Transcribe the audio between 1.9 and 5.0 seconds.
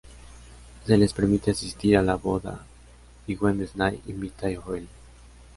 a la boda, y Wednesday invita a Joel.